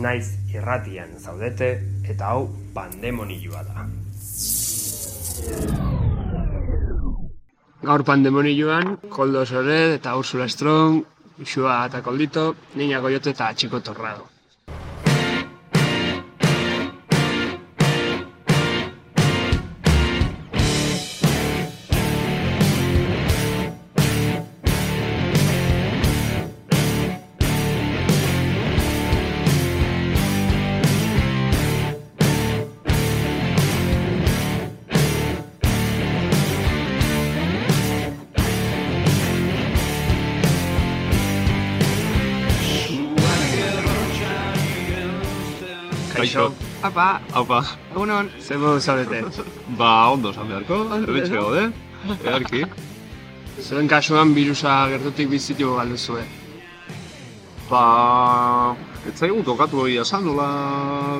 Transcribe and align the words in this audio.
Naiz 0.00 0.38
irratian 0.54 1.18
zaudete 1.20 1.68
eta 2.08 2.32
hau 2.32 2.46
pandemonioa 2.74 3.62
da. 3.68 3.84
Gaur 7.82 8.04
pandemonioan, 8.06 8.96
Koldo 9.10 9.44
Sored 9.44 9.98
eta 9.98 10.16
Ursula 10.16 10.48
Strong, 10.48 11.02
Xua 11.44 11.82
eta 11.90 12.00
Koldito, 12.00 12.54
Niña 12.78 13.00
Goyote 13.04 13.34
eta 13.36 13.52
Txiko 13.52 13.80
Torrado. 13.80 14.31
Kaixo, 46.22 46.52
Apa, 46.86 47.18
Haupa, 47.34 47.64
egunon. 47.90 48.28
zer 48.38 48.58
modu 48.62 48.78
zaudete? 48.78 49.24
ba 49.78 50.06
ondo 50.14 50.30
esan 50.30 50.46
beharko, 50.46 50.76
ebetxe 51.02 51.34
gaude, 51.34 51.64
egarki. 52.22 52.60
Zuen 53.58 53.88
kasuan 53.90 54.30
birusa 54.36 54.76
gertutik 54.92 55.26
bizitu 55.32 55.72
galdu 55.74 55.98
zuen. 55.98 56.28
Ba, 57.66 58.76
ez 59.02 59.16
zaigu 59.18 59.42
tokatu 59.42 59.82
egia 59.88 60.04
esan, 60.06 60.22
nola 60.30 60.46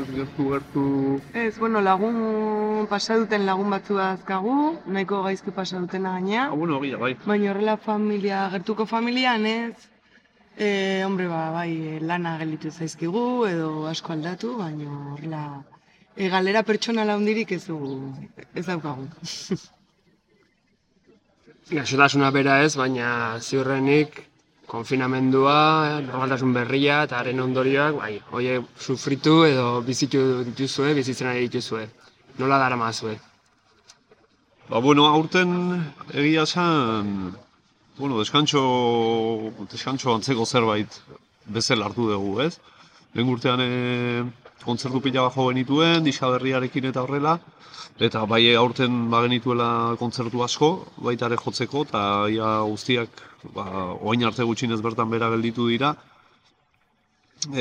gertu 0.06 0.46
gertu... 0.52 0.86
Ez, 1.34 1.58
bueno, 1.58 1.82
lagun 1.82 2.86
pasa 2.86 3.18
duten 3.18 3.42
lagun 3.48 3.74
batzu 3.74 3.98
azkagu, 3.98 4.76
nahiko 4.86 5.24
gaizki 5.26 5.50
pasa 5.50 5.82
dutena 5.82 6.14
gaina. 6.20 6.44
Ah, 6.46 6.54
bueno, 6.54 6.78
egia, 6.78 7.02
bai. 7.02 7.16
Baina 7.26 7.50
horrela 7.50 7.74
familia, 7.76 8.44
gertuko 8.54 8.86
familian 8.86 9.50
ez, 9.50 9.74
e, 10.56 11.02
hombre, 11.04 11.28
ba, 11.28 11.50
bai, 11.50 12.00
lana 12.00 12.38
gelditu 12.40 12.70
zaizkigu 12.70 13.46
edo 13.48 13.86
asko 13.90 14.12
aldatu, 14.12 14.56
baina 14.58 14.90
horrela, 15.12 15.44
e, 16.16 16.28
galera 16.28 16.62
pertsonala 16.62 17.16
hundirik 17.16 17.52
ez 17.52 17.64
dugu, 17.66 18.12
ez 18.54 18.66
daukagu. 18.66 19.08
Gaixotasuna 21.72 22.30
bera 22.34 22.60
ez, 22.66 22.74
baina 22.76 23.38
ziurrenik 23.40 24.20
konfinamendua, 24.72 26.00
normaltasun 26.04 26.52
berria 26.56 27.02
eta 27.06 27.18
haren 27.20 27.40
ondorioak, 27.44 27.98
bai, 28.00 28.14
hoie 28.32 28.60
sufritu 28.80 29.42
edo 29.44 29.66
bizitu 29.86 30.22
dituzue, 30.48 30.94
bizitzen 30.96 31.28
ari 31.32 31.46
dituzue. 31.48 31.86
Nola 32.40 32.58
dara 32.62 32.76
mazue? 32.80 33.18
Ba, 34.68 34.80
bueno, 34.80 35.04
aurten 35.06 35.52
egia 36.14 36.46
esan, 36.48 37.34
bueno, 37.98 38.18
deskantxo, 38.18 38.62
deskantxo 39.70 40.14
antzeko 40.14 40.46
zerbait 40.46 41.00
bezala 41.46 41.86
hartu 41.86 42.08
dugu, 42.10 42.40
ez? 42.40 42.58
Lehen 43.14 43.28
urtean 43.28 43.60
e, 43.60 44.24
kontzertu 44.64 45.02
pila 45.04 45.26
bat 45.26 45.34
jo 45.36 45.48
genituen, 45.50 46.04
diska 46.04 46.30
berriarekin 46.32 46.88
eta 46.90 47.02
horrela, 47.02 47.36
eta 48.00 48.24
bai 48.26 48.54
aurten 48.56 49.10
bagenituela 49.12 49.96
kontzertu 50.00 50.42
asko, 50.46 50.70
baita 51.08 51.28
ere 51.28 51.36
jotzeko, 51.42 51.84
eta 51.88 52.04
ia 52.32 52.54
guztiak, 52.70 53.22
ba, 53.54 53.66
oain 54.00 54.24
arte 54.24 54.46
gutxinez 54.48 54.80
bertan 54.80 55.10
bera 55.10 55.30
gelditu 55.34 55.68
dira, 55.68 55.92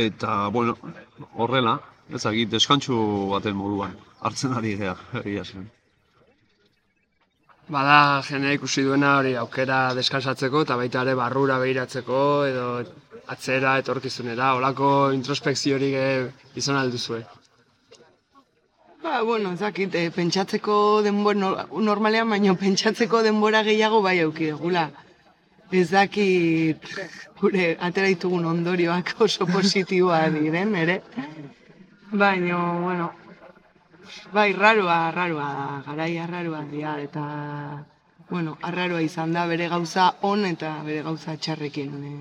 eta, 0.05 0.47
bueno, 0.53 0.77
horrela, 1.35 1.79
ezagit, 2.13 2.49
deskantxo 2.49 2.97
baten 3.35 3.55
moduan, 3.57 3.97
hartzen 4.21 4.55
ari 4.57 4.77
gea, 4.79 4.95
egia 5.25 5.43
zen. 5.45 5.69
Bada 7.71 8.21
jendea 8.27 8.53
ikusi 8.57 8.83
duena 8.83 9.17
hori 9.19 9.35
aukera 9.41 9.77
deskansatzeko 9.95 10.63
eta 10.65 10.75
baita 10.79 11.03
ere 11.05 11.13
barrura 11.19 11.57
behiratzeko 11.61 12.17
edo 12.47 12.65
atzera 13.35 13.77
etorkizunera, 13.79 14.49
olako 14.57 14.87
introspekziorik 15.15 15.93
eh, 15.95 16.31
izan 16.59 16.75
alduzue. 16.81 17.21
Ba, 19.03 19.21
bueno, 19.23 19.53
ez 19.55 19.59
dakit, 19.61 19.95
e, 19.95 20.09
pentsatzeko 20.13 20.75
denbora, 21.05 21.39
no- 21.39 21.79
normalean 21.87 22.29
baino 22.35 22.57
pentsatzeko 22.65 23.23
denbora 23.25 23.63
gehiago 23.69 24.01
bai 24.05 24.17
auki 24.25 24.51
dugula. 24.51 24.89
Ez 25.71 25.87
dakit, 25.93 26.83
gure 27.39 27.69
atera 27.79 28.11
ditugun 28.11 28.45
ondorioak 28.51 29.15
oso 29.25 29.47
positiboa 29.47 30.25
diren, 30.35 30.75
ere. 30.75 30.99
Baina, 32.11 32.59
bueno, 32.83 33.09
bai, 34.33 34.51
raroa, 34.53 35.11
raroa 35.11 35.47
da, 35.59 35.83
garaia 35.88 36.27
raroa 36.27 36.61
dira, 36.72 36.95
eta, 37.01 37.23
bueno, 38.29 38.57
arraroa 38.61 39.01
izan 39.01 39.33
da 39.33 39.45
bere 39.47 39.67
gauza 39.69 40.13
on 40.22 40.45
eta 40.45 40.75
bere 40.85 41.01
gauza 41.03 41.35
txarrekin. 41.38 42.03
E. 42.03 42.13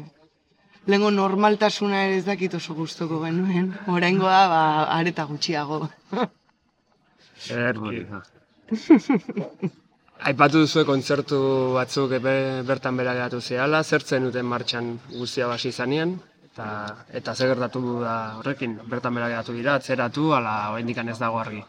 Lengo 0.91 1.11
normaltasuna 1.11 2.05
ere 2.07 2.17
ez 2.19 2.25
dakit 2.27 2.55
oso 2.59 2.75
gustoko 2.75 3.21
genuen, 3.25 3.73
oraingo 3.87 4.27
da, 4.27 4.47
ba, 4.49 4.63
areta 4.99 5.25
gutxiago. 5.29 5.89
Erki. 7.51 8.07
Aipatu 10.31 10.61
duzue 10.67 10.85
kontzertu 10.85 11.39
batzuk 11.73 12.11
be- 12.21 12.63
bertan 12.69 12.97
bera 13.01 13.15
geratu 13.17 13.41
zehala, 13.41 13.81
zertzen 13.83 14.27
duten 14.29 14.45
martxan 14.45 14.99
guztia 15.15 15.47
basi 15.49 15.71
izanean, 15.73 16.19
eta, 16.53 16.97
eta 17.15 17.35
zer 17.35 17.53
gertatu 17.53 18.01
da 18.03 18.37
horrekin, 18.39 18.77
bertan 18.91 19.15
bera 19.15 19.29
geratu 19.31 19.55
dira, 19.55 19.77
atzeratu, 19.79 20.33
ala 20.35 20.73
oraindik 20.73 20.99
ez 20.99 21.19
dago 21.19 21.39
argi. 21.39 21.63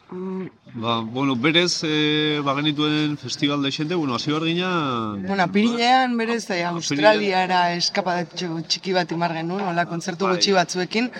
Ba, 0.73 1.01
bueno, 1.01 1.35
berez, 1.35 1.83
e, 1.83 2.41
bagenituen 2.43 3.17
festival 3.17 3.61
de 3.61 3.71
xente, 3.71 3.95
bueno, 3.95 4.15
hasi 4.15 4.31
behar 4.31 4.43
ginen... 4.43 5.27
Bueno, 5.27 5.43
apirilean 5.43 6.17
berez 6.17 6.49
eh, 6.49 6.63
Australiara 6.65 7.73
eskapadatxo 7.75 8.61
txiki 8.67 8.93
bat 8.93 9.11
imar 9.11 9.33
genuen, 9.33 9.65
hola 9.67 9.85
kontzertu 9.85 10.25
Bai. 10.25 10.35
gutxi 10.35 10.51
batzuekin, 10.51 11.11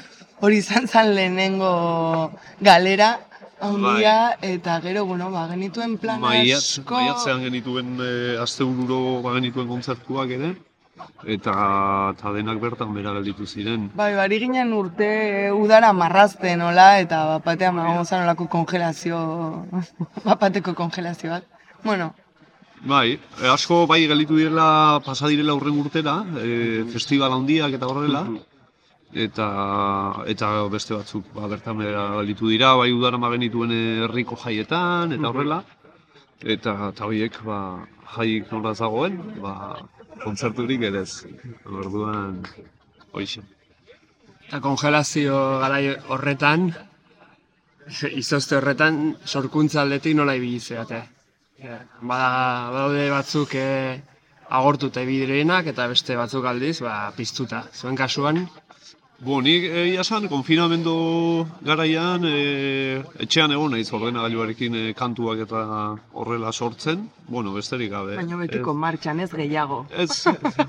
hori 0.41 0.57
izan 0.57 0.87
zen 0.87 1.13
lehenengo 1.15 2.31
galera, 2.59 3.19
handia, 3.61 4.37
eta 4.41 4.79
gero, 4.81 5.05
bueno, 5.05 5.29
ba, 5.29 5.45
genituen 5.51 5.97
plan 6.01 6.23
asko... 6.23 6.97
maiatzean 6.97 7.45
genituen 7.45 7.95
e, 8.01 8.11
astebururo 8.41 9.21
bagenituen 9.21 9.69
kontzertuak 9.69 10.33
ere, 10.39 10.55
eta, 11.25 11.53
eta 12.13 12.33
denak 12.35 12.59
bertan 12.63 12.93
bera 12.93 13.13
gelditu 13.17 13.45
ziren. 13.45 13.89
Bai, 13.95 14.13
bari 14.15 14.39
ginen 14.39 14.73
urte 14.73 15.09
eh, 15.47 15.51
udara 15.53 15.93
marrazten, 15.93 16.61
hola, 16.61 16.99
eta 16.99 17.23
bapatean 17.35 17.75
mago 17.75 18.03
zan 18.05 18.25
olako 18.25 18.47
kongelazio, 18.47 19.21
bapateko 20.25 20.73
kongelazio 20.75 21.31
bat. 21.35 21.47
Bueno, 21.83 22.13
Bai, 22.81 23.19
e, 23.37 23.45
asko 23.45 23.83
bai 23.85 24.07
gelditu 24.09 24.39
direla, 24.39 24.99
pasa 25.05 25.27
direla 25.29 25.53
urren 25.53 25.75
urtera, 25.77 26.15
e, 26.41 26.81
festival 26.89 27.35
handiak 27.35 27.75
eta 27.77 27.85
horrela, 27.85 28.23
eta 29.13 29.47
eta 30.33 30.49
beste 30.73 30.95
batzuk 30.95 31.27
ba, 31.35 31.45
bertan 31.51 31.77
bera 31.77 32.07
gelditu 32.15 32.49
dira, 32.49 32.73
bai 32.79 32.89
udaran 32.91 33.21
bagenituen 33.21 33.75
herriko 34.07 34.35
jaietan, 34.45 35.13
eta 35.13 35.29
horrela, 35.29 35.59
eta 36.41 36.73
eta 36.89 37.05
horiek 37.05 37.37
ba, 37.45 37.59
jaik 38.15 38.51
nola 38.51 38.73
ez 38.73 38.79
dagoen, 38.79 39.19
ba, 39.43 39.53
kontzerturik 40.23 40.83
ere 40.89 41.01
ez. 41.05 41.23
Orduan, 41.65 42.41
hoixe. 43.13 43.43
Eta 44.47 44.59
kongelazio 44.59 45.37
garai 45.63 45.95
horretan, 46.11 46.71
izozte 48.11 48.57
horretan, 48.57 49.01
sorkuntza 49.25 49.81
aldetik 49.81 50.15
nola 50.17 50.35
ibili 50.35 50.59
zeate. 50.59 51.01
Bada, 51.61 52.31
badaude 52.73 53.05
batzuk 53.13 53.53
eh, 53.55 53.99
agortuta 54.49 55.03
ibidirenak 55.05 55.69
eta 55.71 55.87
beste 55.87 56.17
batzuk 56.19 56.45
aldiz, 56.49 56.79
ba, 56.83 56.95
piztuta. 57.15 57.63
Zuen 57.73 57.95
kasuan, 57.95 58.43
Bo, 59.21 59.35
nik 59.45 59.67
egia 59.69 60.01
esan, 60.01 60.23
konfinamendu 60.31 60.93
garaian, 61.61 62.23
e, 62.25 63.01
etxean 63.21 63.51
egon 63.53 63.75
naiz 63.75 63.85
ordenagailuarekin 63.93 64.77
e, 64.79 64.81
kantuak 64.97 65.43
eta 65.43 65.59
horrela 66.17 66.49
sortzen. 66.51 67.03
Bueno, 67.27 67.53
besterik 67.53 67.91
gabe. 67.93 68.15
Baina 68.17 68.39
betiko 68.39 68.73
martxan 68.73 69.21
ez 69.21 69.29
gehiago. 69.29 69.83
Ez, 69.93 70.23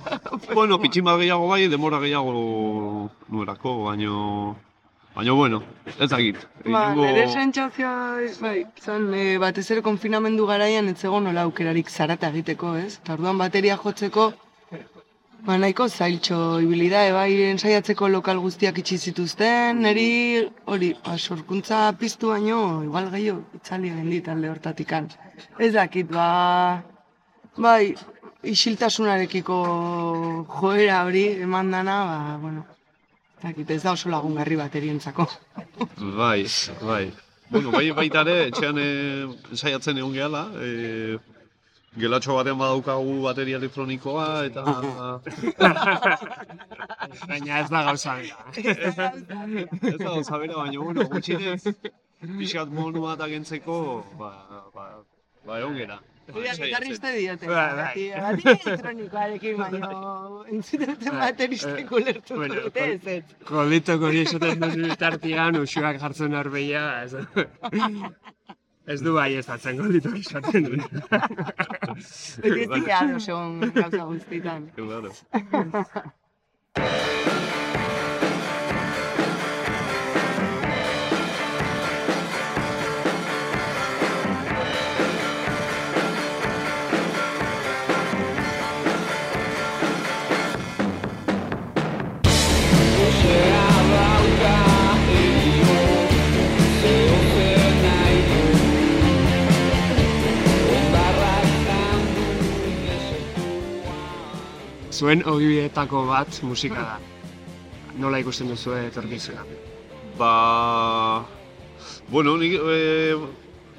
bueno, 0.59 0.77
pitxin 0.83 1.09
bat 1.09 1.17
gehiago 1.23 1.49
bai, 1.49 1.63
demora 1.73 2.03
gehiago 2.05 3.09
nuerako, 3.33 3.79
baino... 3.87 4.19
Baina, 5.17 5.33
bueno, 5.37 5.63
ez 5.99 6.09
dakit. 6.13 6.37
Ba, 6.67 6.87
Egingo- 6.93 7.09
nire 7.09 7.27
sentsazioa, 7.33 7.97
bai, 8.41 8.55
zan, 8.81 9.09
e, 9.17 9.39
batez 9.41 9.67
ere 9.73 9.81
konfinamendu 9.85 10.45
garaian 10.49 10.93
ez 10.93 10.99
zegoen 11.01 11.25
nola 11.29 11.49
aukerarik 11.49 11.89
zarata 11.89 12.29
egiteko, 12.33 12.77
ez? 12.81 12.99
Eta 13.01 13.17
orduan 13.17 13.41
bateria 13.41 13.77
jotzeko, 13.81 14.33
ba, 15.47 15.59
nahiko 15.59 15.89
zailtxo 15.89 16.39
ibili 16.63 16.89
da, 16.93 17.03
bai, 17.15 17.31
ensaiatzeko 17.51 18.09
lokal 18.09 18.41
guztiak 18.43 18.79
itxi 18.83 18.99
zituzten, 19.11 19.83
niri 19.83 20.09
hori, 20.71 20.93
ba, 21.05 21.17
sorkuntza 21.19 21.85
piztu 21.99 22.33
baino, 22.33 22.83
igual 22.87 23.11
gehiago, 23.15 23.43
itzali 23.59 23.91
egin 23.91 24.11
dit 24.11 24.29
alde 24.29 24.51
hortatikan. 24.53 25.09
Ez 25.59 25.73
dakit, 25.75 26.13
ba, 26.15 26.83
bai, 27.59 27.95
isiltasunarekiko 28.43 29.59
joera 30.61 31.03
hori 31.09 31.27
eman 31.49 31.75
dana, 31.75 31.99
ba, 32.07 32.39
bueno, 32.43 32.65
dakit, 33.43 33.71
ez 33.71 33.83
da 33.83 33.97
oso 33.99 34.13
lagungarri 34.15 34.59
baterientzako. 34.63 35.29
Bai, 36.17 36.47
bai. 36.83 37.05
Bueno, 37.53 37.71
bai, 37.75 37.91
baita 37.93 38.23
ere, 38.25 38.49
etxean 38.49 38.79
e, 38.81 38.89
ensaiatzen 39.53 39.99
egon 40.01 40.15
gehala, 40.17 40.47
e, 40.57 41.19
gelatxo 41.99 42.37
batean 42.39 42.59
badaukagu 42.59 43.17
bateria 43.25 43.59
elektronikoa, 43.61 44.29
eta... 44.49 44.63
baina 47.29 47.59
ez 47.61 47.69
da 47.71 47.83
gauza 47.89 48.15
bera. 48.21 48.39
ez 48.57 48.95
da 48.97 49.11
gauza 50.07 50.39
bera, 50.39 50.55
baina, 50.63 50.79
bueno, 50.79 51.09
gutxinez, 51.13 51.75
pixkat 52.23 52.73
monu 52.73 53.05
bat 53.05 53.21
agentzeko, 53.29 53.77
ba, 54.19 54.33
ba, 54.75 54.89
ba, 55.45 55.61
egon 55.61 55.77
gera. 55.83 56.01
Hori 56.33 56.49
gitarriste 56.55 57.11
diote. 57.17 57.49
Bai, 57.51 57.71
bai. 57.77 58.05
Bati 58.23 58.53
elektronikoarekin 58.53 59.57
baino 59.59 60.45
entzuten 60.55 61.17
bateristek 61.19 61.91
ulertu 61.99 62.37
Bueno, 62.39 62.61
dute 62.63 62.85
ez 62.93 63.07
ez. 63.17 63.25
Kolitok 63.49 64.07
hori 64.09 64.23
esaten 64.23 64.63
duen 64.63 64.87
bitartian, 64.87 65.59
usuak 65.67 65.99
jartzen 66.01 66.39
arbeia, 66.39 66.85
ez, 67.03 67.13
ez 68.87 69.03
du 69.03 69.13
bai 69.15 69.35
ez 69.37 69.49
atzen 69.49 69.79
kolitok 69.79 70.17
esaten 70.19 70.65
duen. 70.65 70.83
Beti 72.43 72.65
ez 72.65 72.71
dira 72.73 72.99
ados 73.03 73.29
egon 73.29 73.61
gauza 73.75 74.05
guztitan. 74.11 74.67
Claro. 74.77 75.15
Zuen 104.93 105.23
ogibietako 105.25 106.05
bat 106.05 106.43
musika 106.45 106.83
da. 106.85 106.97
Nola 108.01 108.19
ikusten 108.21 108.51
duzu 108.53 108.75
etorkizuna? 108.77 109.45
Ba... 110.19 110.33
Bueno, 112.13 112.37
nik... 112.37 112.59
E, 112.61 113.15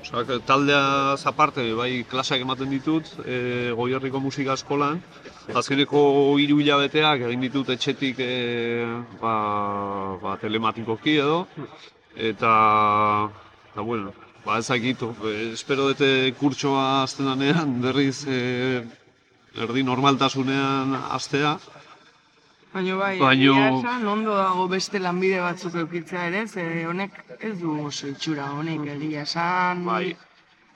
osea, 0.02 0.40
taldea 0.48 0.82
aparte, 1.30 1.68
bai 1.78 1.92
klaseak 2.10 2.42
ematen 2.42 2.74
ditut, 2.74 3.12
e, 3.26 3.38
goierriko 3.78 4.20
musika 4.24 4.58
eskolan. 4.58 5.02
Azkeneko 5.54 6.02
hiru 6.42 6.58
hilabeteak 6.64 7.28
egin 7.28 7.46
ditut 7.46 7.70
etxetik 7.76 8.20
e, 8.24 8.34
ba, 9.22 9.36
ba, 10.24 10.36
telematikoki 10.42 11.20
edo. 11.22 11.44
Eta, 12.18 12.56
eta 13.70 13.86
bueno, 13.86 14.14
ba 14.48 14.58
ez 14.58 14.68
dakit, 14.68 15.06
e, 15.30 15.38
espero 15.54 15.92
dute 15.92 16.34
kurtsoa 16.42 17.04
azten 17.04 17.30
berriz 17.86 18.26
e, 18.26 18.82
erdi 19.58 19.84
normaltasunean 19.84 20.96
astea. 21.12 21.58
Baina 22.74 22.96
bai, 22.98 23.20
Baino- 23.20 23.80
esan 23.80 24.08
ondo 24.08 24.36
dago 24.36 24.68
beste 24.68 25.00
lanbide 25.00 25.40
batzuk 25.40 25.76
eukitzea 25.76 26.28
ere, 26.28 26.48
ze 26.48 26.86
honek 26.88 27.20
ez 27.40 27.60
du 27.60 27.86
oso 27.86 28.08
itxura 28.08 28.48
honek 28.52 28.88
egia 28.96 29.22
esan. 29.22 29.86
Bai. 29.86 30.16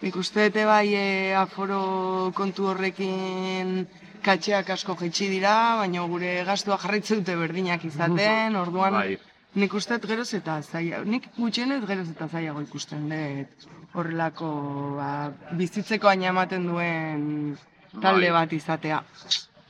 Nik 0.01 0.15
uste 0.15 0.43
dute 0.49 0.65
bai 0.65 0.93
e, 0.93 1.33
aforo 1.33 2.31
kontu 2.35 2.67
horrekin 2.69 3.87
katxeak 4.21 4.69
asko 4.69 4.93
jaitsi 4.99 5.27
dira, 5.31 5.77
baina 5.79 6.03
gure 6.05 6.43
gastua 6.45 6.77
jarraitzen 6.77 7.23
dute 7.23 7.35
berdinak 7.35 7.83
izaten, 7.85 8.55
orduan 8.63 8.93
Bai. 8.93 9.17
nik 9.55 9.73
uste 9.73 9.97
dut 9.97 10.05
geroz 10.11 10.29
eta 10.37 10.61
zaila, 10.61 11.01
nik 11.03 11.25
gutxienez 11.37 11.81
geroz 11.87 12.09
eta 12.11 12.27
zailago 12.27 12.61
ikusten 12.61 13.09
dut 13.09 13.67
horrelako 13.97 14.51
ba, 14.99 15.31
bizitzeko 15.57 16.07
aina 16.11 16.29
ematen 16.29 16.67
duen 16.69 17.57
talde 18.01 18.31
Bai. 18.31 18.35
bat 18.41 18.53
izatea. 18.53 19.03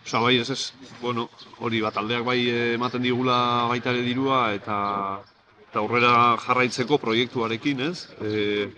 Osa, 0.08 0.20
bai, 0.24 0.38
ez 0.40 0.50
ez, 0.50 0.74
bueno, 1.02 1.28
hori 1.60 1.82
bat 1.84 1.98
aldeak 2.00 2.24
bai 2.24 2.40
eh, 2.50 2.74
ematen 2.76 3.04
digula 3.04 3.68
baita 3.68 3.92
ere 3.92 4.06
dirua 4.06 4.54
eta 4.56 4.78
eta 5.68 5.82
aurrera 5.82 6.12
jarraitzeko 6.46 6.98
proiektuarekin, 6.98 7.82
ez? 7.90 8.08
E, 8.24 8.70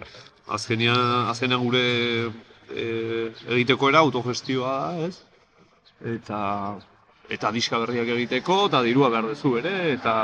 azkenean, 0.57 1.29
azkenean 1.29 1.61
gure 1.61 1.83
e, 2.73 2.85
egiteko 3.53 3.91
era 3.93 4.01
autogestioa 4.01 4.77
ez? 5.05 5.19
Eta 6.15 6.39
eta 7.29 7.51
diska 7.53 7.77
berriak 7.83 8.09
egiteko, 8.15 8.57
eta 8.71 8.81
dirua 8.81 9.11
behar 9.13 9.27
duzu 9.29 9.53
ere, 9.59 9.75
eta 9.93 10.15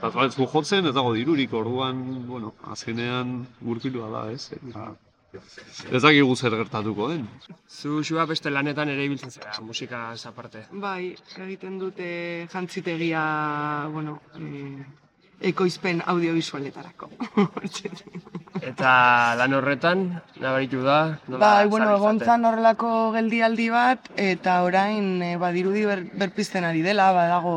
eta 0.00 0.26
jotzen, 0.40 0.90
ez 0.90 0.94
dago 0.96 1.14
dirurik, 1.14 1.52
orduan, 1.54 2.02
bueno, 2.26 2.56
azkenean 2.74 3.46
gurpilua 3.62 4.10
da, 4.10 4.24
ez? 4.34 4.50
Eta, 4.58 4.88
ez 5.32 6.02
dakigu 6.02 6.36
zer 6.36 6.56
gertatuko 6.58 7.08
den. 7.12 7.26
Zu 7.68 8.02
xua 8.06 8.26
beste 8.26 8.50
lanetan 8.50 8.88
ere 8.88 9.04
ibiltzen 9.06 9.30
zera, 9.30 9.52
musika 9.62 10.10
aparte. 10.30 10.66
Bai, 10.72 11.14
egiten 11.38 11.78
dute 11.78 12.46
jantzitegia, 12.52 13.22
bueno, 13.92 14.18
e, 14.36 14.84
ekoizpen 15.52 16.02
audiovisualetarako. 16.06 17.10
Eta 18.70 18.92
lan 19.40 19.54
horretan, 19.56 20.06
nabaritu 20.42 20.82
da, 20.84 21.16
nola 21.28 21.40
bai, 21.40 21.68
bueno, 21.68 21.86
zabiltzate? 21.86 22.02
egon 22.02 22.20
zan 22.26 22.44
horrelako 22.44 22.94
geldialdi 23.14 23.68
bat, 23.72 24.10
eta 24.16 24.62
orain 24.66 25.22
e, 25.22 25.36
badirudi 25.40 25.86
ber, 25.88 26.04
berpizten 26.24 26.66
ari 26.68 26.82
dela, 26.84 27.12
badago 27.16 27.54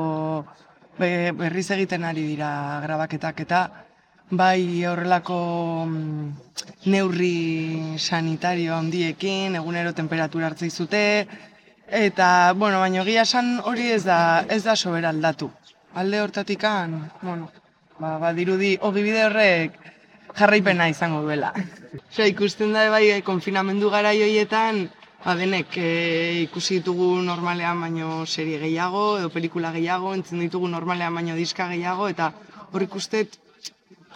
be, 1.00 1.32
berriz 1.36 1.70
egiten 1.76 2.06
ari 2.08 2.24
dira 2.34 2.80
grabaketak 2.86 3.42
eta 3.48 3.64
bai 4.38 4.86
horrelako 4.86 5.40
mm, 5.86 6.30
neurri 6.86 7.98
sanitario 7.98 8.76
handiekin, 8.76 9.56
egunero 9.56 9.94
temperatura 9.94 10.48
hartzei 10.50 10.70
zute, 10.70 11.04
eta, 11.88 12.54
bueno, 12.58 12.80
baina 12.82 13.04
egia 13.04 13.26
esan 13.28 13.60
hori 13.64 13.92
ez 13.92 14.04
da, 14.06 14.46
ez 14.50 14.64
da 14.64 14.76
sobera 14.76 15.10
aldatu. 15.14 15.52
Alde 15.94 16.22
hortatikan, 16.22 16.98
bueno, 17.22 17.52
ba, 18.00 18.18
badirudi 18.18 18.78
ogibide 18.82 19.26
horrek 19.28 19.78
jarraipena 20.34 20.90
izango 20.90 21.22
duela. 21.22 21.54
Osea, 22.10 22.28
ikusten 22.32 22.74
da 22.74 22.90
bai 22.90 23.06
eh, 23.12 23.22
konfinamendu 23.22 23.92
garai 23.94 24.18
hoietan, 24.24 24.88
ba 25.24 25.38
denek 25.40 25.78
eh, 25.78 26.44
ikusi 26.48 26.82
ditugu 26.82 27.14
normalean 27.24 27.80
baino 27.86 28.26
serie 28.26 28.58
gehiago 28.60 29.20
edo 29.20 29.30
pelikula 29.30 29.72
gehiago, 29.72 30.16
entzun 30.18 30.42
ditugu 30.44 30.68
normalean 30.68 31.16
baino 31.16 31.38
diska 31.38 31.70
gehiago 31.70 32.10
eta 32.12 32.34
hor 32.74 32.84
ikustet 32.84 33.38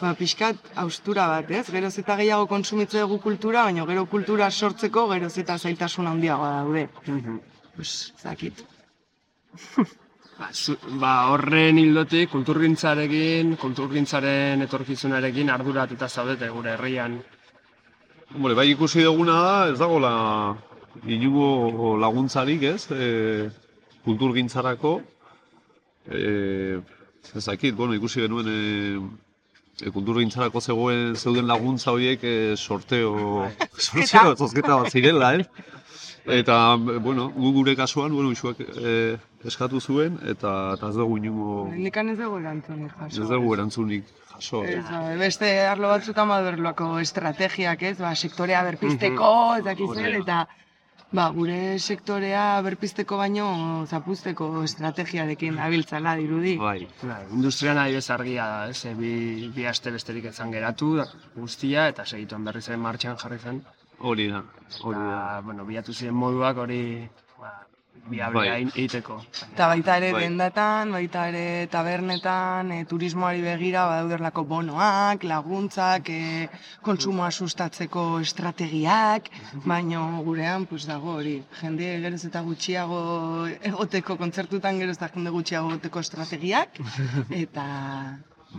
ba, 0.01 0.13
pixkat 0.17 0.57
austura 0.75 1.27
bat, 1.31 1.51
ez? 1.51 1.65
Geroz 1.71 1.93
eta 1.99 2.15
gehiago 2.19 2.47
kontsumitze 2.47 2.99
dugu 3.03 3.19
kultura, 3.23 3.63
baina 3.67 3.85
gero 3.85 4.05
kultura 4.05 4.49
sortzeko 4.51 5.07
geroz 5.13 5.33
eta 5.37 5.57
zailtasun 5.57 6.07
handiagoa 6.07 6.51
daude. 6.61 6.87
Mhm. 7.07 7.39
Pues, 7.75 8.13
zakit. 8.21 8.63
Ba, 10.37 10.51
zu- 10.53 10.77
ba, 11.01 11.31
horren 11.33 11.79
hildotik, 11.81 12.29
kulturgintzarekin, 12.29 13.55
kulturgintzaren 13.57 14.61
etorkizunarekin 14.67 15.49
arduratuta 15.49 16.05
zaudete 16.07 16.49
gure 16.53 16.75
herrian. 16.75 17.15
Hombre, 18.35 18.53
bai 18.53 18.67
ikusi 18.69 19.01
duguna 19.01 19.39
da, 19.41 19.55
ez 19.71 19.79
dagoela 19.79 20.11
inungo 21.09 21.95
laguntzarik, 21.97 22.67
ez? 22.69 22.85
E, 22.93 23.49
kulturgintzarako, 24.05 24.91
e, 26.05 26.81
ez 27.33 27.45
dakit, 27.49 27.73
bueno, 27.75 27.97
ikusi 27.97 28.21
genuen 28.27 28.51
e, 28.53 28.61
e, 29.81 29.91
kulturgintzarako 29.93 30.61
zegoen 30.61 31.15
zeuden 31.15 31.47
laguntza 31.47 31.93
horiek 31.95 32.23
e, 32.23 32.35
sorteo, 32.57 33.47
sorteo, 33.87 34.35
zozketa 34.35 34.81
bat 34.81 34.91
zirela, 34.91 35.33
ez? 35.39 35.47
Eta, 36.27 36.75
bueno, 36.75 37.29
gu 37.31 37.53
gure 37.55 37.75
kasuan, 37.79 38.11
bueno, 38.11 38.33
isuak 38.35 38.59
e, 38.59 39.15
eskatu 39.47 39.79
zuen, 39.79 40.17
eta, 40.27 40.73
eta 40.75 40.89
ez 40.91 40.97
dugu 40.99 41.17
inungo, 41.21 41.57
Nikan 41.71 42.11
ez 42.11 42.17
dugu 42.19 42.41
erantzunik 42.41 42.91
jaso. 42.99 43.23
ez 43.23 43.29
dugu 43.31 43.53
erantzunik 43.55 44.09
jaso. 44.33 44.63
Ez, 44.67 44.83
beste 45.21 45.53
arlo 45.69 45.93
batzutan 45.93 46.27
badurloko 46.27 46.97
estrategiak, 46.99 47.83
ez, 47.93 47.97
ba, 48.01 48.11
sektorea 48.15 48.65
berpisteko, 48.67 49.31
ez 49.55 49.63
dakiz 49.69 49.87
Hori 49.87 50.03
zer, 50.03 50.17
da. 50.27 50.41
eta 50.43 50.66
ba, 51.11 51.29
gure 51.31 51.77
sektorea 51.79 52.61
berpisteko 52.65 53.17
baino 53.17 53.85
zapuzteko 53.87 54.63
estrategiarekin 54.63 55.59
abiltzala 55.59 56.15
dirudi. 56.19 56.57
Bai, 56.59 56.87
Bai, 57.03 57.21
industrian 57.31 57.77
ari 57.77 57.93
bez 57.95 58.09
argia 58.11 58.45
da, 58.47 58.69
ez? 58.69 58.85
E, 58.85 58.93
Bi, 58.95 59.51
bi 59.55 59.65
aste 59.65 59.91
besterik 59.91 60.25
ezan 60.25 60.51
geratu 60.51 60.97
guztia, 61.35 61.87
eta 61.87 62.05
segituen 62.05 62.43
berriz 62.43 62.67
ere 62.69 62.77
martxan 62.77 63.17
jarri 63.17 63.39
zen. 63.39 63.61
hori 63.99 64.27
da, 64.29 64.43
hori 64.83 64.99
da. 64.99 65.13
Eta, 65.13 65.41
bueno, 65.45 65.65
bilatu 65.65 65.93
ziren 65.93 66.13
moduak 66.13 66.57
hori 66.57 67.07
ba, 67.39 67.53
Bai. 68.07 68.63
egiteko. 68.63 69.17
Eta 69.53 69.67
baita 69.67 69.97
ere 69.99 70.11
Bai. 70.13 70.21
dendatan, 70.23 70.91
baita 70.95 71.25
ere 71.31 71.67
tabernetan, 71.71 72.71
e, 72.71 72.85
turismoari 72.85 73.41
begira 73.41 73.85
badauderlako 73.89 74.43
bonoak, 74.47 75.25
laguntzak, 75.27 76.09
e, 76.09 76.47
kontsumoa 76.85 77.31
sustatzeko 77.31 78.05
estrategiak, 78.21 79.29
baino 79.65 80.05
gurean 80.23 80.65
pues 80.65 80.85
dago 80.87 81.17
hori, 81.19 81.41
jende 81.59 81.91
geroz 82.05 82.23
eta 82.29 82.41
gutxiago 82.47 83.01
egoteko 83.73 84.17
kontzertutan 84.17 84.79
geroz 84.79 84.97
eta 84.97 85.11
jende 85.13 85.35
gutxiago 85.35 85.75
egoteko 85.75 86.05
estrategiak, 86.05 86.81
eta 87.43 87.67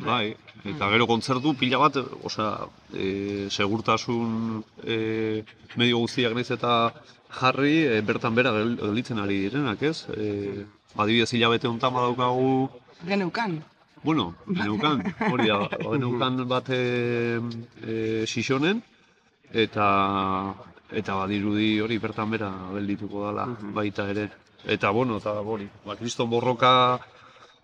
Bai, 0.04 0.36
eta 0.64 0.88
gero 0.92 1.06
kontzertu 1.06 1.54
pila 1.58 1.78
bat, 1.78 1.96
osea, 2.24 2.66
e, 2.94 3.46
segurtasun 3.50 4.62
e, 4.84 5.42
medio 5.76 5.98
guztiak 6.04 6.34
naiz 6.36 6.50
eta 6.54 6.92
jarri 7.40 7.84
e, 7.86 8.00
bertan 8.02 8.34
bera 8.34 8.52
gel- 8.56 8.76
gelditzen 8.80 9.18
ari 9.18 9.40
direnak, 9.46 9.82
ez? 9.82 10.06
E, 10.14 10.64
adibidez 10.96 11.32
hilabete 11.34 11.68
honetan 11.68 11.94
badaukagu, 11.94 12.68
geneukan. 13.06 13.58
bueno, 14.02 14.34
geneukan, 14.46 15.02
hori 15.32 15.48
da, 15.48 15.58
geneukan 15.92 16.44
bat 16.48 16.70
e, 16.70 17.40
e, 17.82 18.24
Xixonen, 18.26 18.82
eta 19.52 20.54
eta 20.92 21.14
badirudi 21.20 21.80
hori 21.84 21.98
bertan 22.00 22.30
bera 22.30 22.48
geldituko 22.72 23.26
dela 23.26 23.46
baita 23.76 24.08
ere. 24.10 24.30
Eta 24.64 24.90
bueno, 24.90 25.18
eta 25.18 25.34
hori, 25.40 25.68
ba, 25.84 25.94
kriston 25.96 26.30
borroka 26.30 26.98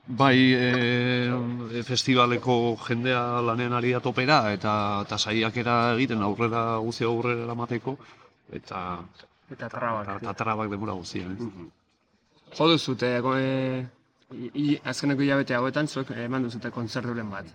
bai 0.06 0.52
e, 0.52 1.82
festivaleko 1.82 2.76
jendea 2.86 3.40
lanean 3.40 3.72
ari 3.72 3.92
da 3.92 4.00
topera 4.00 4.52
eta 4.52 5.02
eta 5.06 5.18
saiakera 5.18 5.94
egiten 5.94 6.22
aurrera 6.22 6.76
guzti 6.78 7.04
aurrera 7.04 7.44
eramateko 7.44 7.96
eta 8.52 8.98
Eta 9.50 9.68
trabak. 9.68 10.04
eta, 10.08 10.16
eta 10.22 10.32
trabak 10.34 10.70
denbora 10.70 10.92
guztian. 10.92 11.32
ez? 11.32 12.56
Jo 12.58 12.68
duzute, 12.68 13.06
e, 13.38 13.86
azkeneko 14.84 15.22
hilabete 15.22 15.54
hauetan, 15.54 15.86
zuek 15.88 16.10
eman 16.10 16.42
duzute 16.42 16.70
kontzerturen 16.70 17.30
bat. 17.30 17.46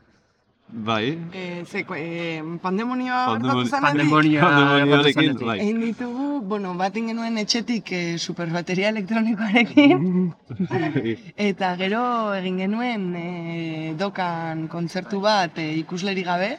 Bai, 0.72 1.18
E, 1.34 1.64
zeko, 1.66 1.96
e, 1.98 2.44
pandemonioa 2.62 3.26
Pandemoni- 3.26 3.64
gertatu 3.64 3.70
zanetik, 3.70 3.98
Pandemonia 3.98 4.42
Pandemoniarekin, 4.42 5.22
gertatu 5.24 5.46
bai. 5.48 5.56
egin 5.64 5.80
ditugu, 5.82 6.28
bueno, 6.46 6.74
bat 6.78 6.94
genuen 6.94 7.38
etxetik 7.42 7.92
e, 7.92 8.02
superbateria 8.20 8.90
elektronikoarekin, 8.90 10.34
Eta 11.50 11.76
gero 11.80 12.04
egin 12.38 12.58
genuen 12.62 13.16
e, 13.16 13.94
dokan 13.98 14.68
kontzertu 14.68 15.20
bat 15.22 15.58
e, 15.58 15.72
ikusleri 15.82 16.22
gabe. 16.24 16.52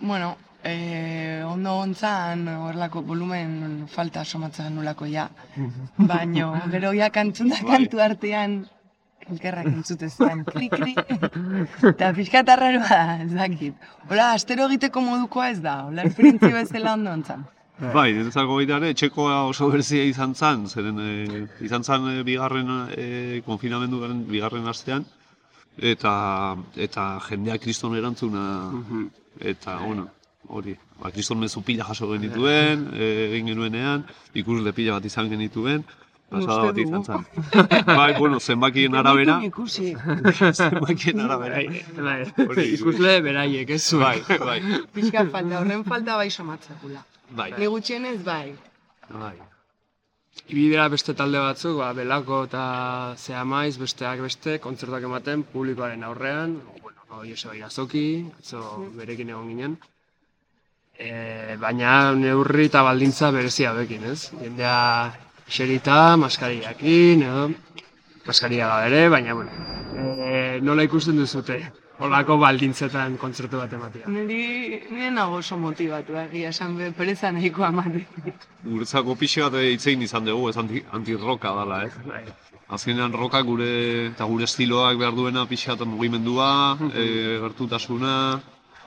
Bueno, 0.00 0.36
e, 0.64 1.42
ondo 1.46 1.76
ontzan 1.78 2.48
horrelako 2.48 3.02
volumen 3.02 3.86
falta 3.88 4.24
somatzen 4.24 4.74
nulako 4.74 5.06
ja. 5.06 5.28
Baino, 5.98 6.50
gero 6.70 6.90
ja 6.98 7.10
kantzun 7.10 7.50
da 7.54 7.62
kantu 7.62 8.00
artean 8.02 8.64
elkerrak 9.32 9.68
entzute 9.70 10.08
zen, 10.08 10.42
kri, 10.48 10.68
kri. 10.72 10.94
Eta 11.92 12.10
pixka 12.16 12.42
eta 12.44 12.56
raroa 12.58 12.88
da, 12.88 13.18
ez 13.24 13.30
dakit. 13.34 13.86
Hola, 14.08 14.32
astero 14.38 14.66
egiteko 14.70 15.04
modukoa 15.04 15.50
ez 15.52 15.60
da, 15.64 15.78
hola, 15.88 16.06
esperientzio 16.08 16.54
bezala 16.56 16.96
ondo 16.98 17.14
ontzan. 17.18 17.46
Bai, 17.78 18.08
niretzako 18.16 18.56
baita 18.58 18.80
ere, 18.80 18.90
etxekoa 18.90 19.44
oso 19.46 19.68
berzia 19.70 20.02
izan 20.08 20.34
zen, 20.34 20.64
zeren 20.66 20.98
e, 20.98 21.44
izan 21.62 21.84
zen 21.86 22.08
e, 22.10 22.16
bigarren 22.26 22.72
e, 22.90 23.06
konfinamenduaren 23.46 24.24
bigarren 24.26 24.66
astean, 24.66 25.04
eta, 25.78 26.12
eta 26.74 27.04
jendea 27.28 27.58
kriston 27.62 27.94
erantzuna, 27.94 28.42
eta, 29.38 29.76
bueno, 29.84 30.08
hori, 30.48 30.74
ba, 30.98 31.12
kriston 31.14 31.38
mezu 31.38 31.62
pila 31.62 31.86
jaso 31.86 32.10
genituen, 32.10 32.88
e, 32.96 33.12
egin 33.28 33.52
genuenean, 33.52 34.02
ikusle 34.42 34.74
pila 34.74 34.98
bat 34.98 35.06
izan 35.06 35.30
genituen, 35.30 35.86
pasada 36.30 36.68
bat 36.68 36.78
izan 36.78 37.04
zen. 37.04 37.26
bai, 38.00 38.12
bueno, 38.18 38.38
zenbakien 38.40 38.94
arabera, 38.94 39.38
Ikusi. 39.48 39.94
zenbakien 40.60 41.20
arabera. 41.24 41.62
Bai, 41.96 42.16
bai, 42.36 42.66
ikusle 42.76 43.18
beraiek, 43.24 43.70
ez 43.76 43.82
zu. 43.82 44.00
Bai, 44.02 44.20
bai, 44.38 44.58
Pixka 44.94 45.26
falta, 45.32 45.60
horren 45.60 45.84
falta 45.84 46.16
bai 46.20 46.30
somatzakula. 46.30 47.04
bai, 47.30 47.52
Ni 47.58 47.66
gutxienez 47.66 48.22
bai. 48.24 48.54
bai. 49.10 49.36
Ibidera 50.48 50.86
beste 50.88 51.12
talde 51.18 51.40
batzuk, 51.42 51.76
ba, 51.80 51.92
belako 51.92 52.44
eta 52.46 52.64
zea 53.18 53.42
maiz, 53.44 53.76
besteak 53.80 54.20
beste, 54.22 54.58
kontzertuak 54.62 55.02
ematen 55.08 55.42
publikoaren 55.42 56.04
aurrean, 56.06 56.54
bueno, 56.80 57.02
no, 57.10 57.24
Joseba 57.26 57.56
Irazoki, 57.56 58.04
atzo 58.38 58.62
berekin 58.96 59.32
egon 59.34 59.48
ginen. 59.50 59.74
E, 60.98 61.56
baina 61.60 62.12
neurri 62.14 62.68
eta 62.70 62.82
baldintza 62.86 63.30
berezia 63.34 63.72
bekin, 63.76 64.06
ez? 64.12 64.30
Jendea 64.40 64.76
xerita, 65.48 66.16
maskariakin, 66.20 67.22
edo, 67.22 67.48
maskaria 68.26 68.68
gabe 68.68 68.88
ere, 68.92 69.08
baina, 69.08 69.34
bueno, 69.34 69.50
e, 69.96 70.60
nola 70.62 70.84
ikusten 70.84 71.16
duzute, 71.16 71.58
holako 71.98 72.36
baldintzetan 72.42 73.16
kontzertu 73.20 73.60
bat 73.62 73.72
ematea. 73.72 74.10
Niri, 74.12 74.82
nire 74.92 75.10
nago 75.14 75.40
oso 75.40 75.56
motibatu, 75.58 76.16
egia 76.26 76.52
esan 76.52 76.76
be, 76.78 76.90
pereza 76.96 77.32
nahikoa 77.32 77.72
ematen. 77.72 78.04
Guretzako 78.66 79.16
pixe 79.18 79.42
bat 79.46 79.56
itzein 79.72 80.04
izan 80.04 80.28
dugu, 80.28 80.50
ez 80.52 80.58
anti, 80.60 80.84
anti-roka 80.92 81.54
dela, 81.62 81.82
ez? 81.88 81.94
Bai. 82.06 82.22
Azkenean 82.76 83.14
roka 83.16 83.40
gure 83.40 83.72
eta 84.10 84.26
gure 84.28 84.44
estiloak 84.44 84.98
behar 85.00 85.16
duena 85.16 85.46
pixe 85.48 85.72
bat 85.72 85.88
mugimendua, 85.88 86.50
e, 86.92 87.08
gertutasuna, 87.46 88.14